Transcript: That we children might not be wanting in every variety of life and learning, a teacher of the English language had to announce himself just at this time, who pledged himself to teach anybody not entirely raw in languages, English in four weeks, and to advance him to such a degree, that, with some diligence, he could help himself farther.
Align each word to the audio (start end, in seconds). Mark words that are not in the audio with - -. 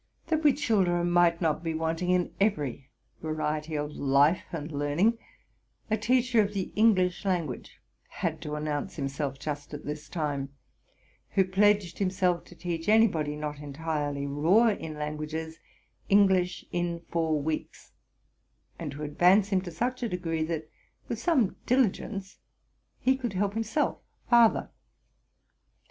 That 0.29 0.43
we 0.43 0.53
children 0.53 1.11
might 1.11 1.41
not 1.41 1.63
be 1.63 1.75
wanting 1.75 2.09
in 2.09 2.33
every 2.41 2.89
variety 3.21 3.75
of 3.75 3.91
life 3.91 4.41
and 4.51 4.71
learning, 4.71 5.19
a 5.91 5.95
teacher 5.95 6.41
of 6.41 6.55
the 6.55 6.71
English 6.75 7.23
language 7.23 7.79
had 8.09 8.41
to 8.41 8.55
announce 8.55 8.95
himself 8.95 9.37
just 9.37 9.75
at 9.75 9.85
this 9.85 10.09
time, 10.09 10.49
who 11.33 11.45
pledged 11.45 11.99
himself 11.99 12.45
to 12.45 12.55
teach 12.55 12.89
anybody 12.89 13.35
not 13.35 13.59
entirely 13.59 14.25
raw 14.25 14.69
in 14.69 14.95
languages, 14.95 15.59
English 16.09 16.65
in 16.71 17.01
four 17.11 17.39
weeks, 17.39 17.91
and 18.79 18.93
to 18.93 19.03
advance 19.03 19.49
him 19.49 19.61
to 19.61 19.69
such 19.71 20.01
a 20.01 20.09
degree, 20.09 20.41
that, 20.41 20.67
with 21.09 21.19
some 21.19 21.57
diligence, 21.67 22.39
he 22.97 23.15
could 23.15 23.33
help 23.33 23.53
himself 23.53 23.99
farther. 24.27 24.71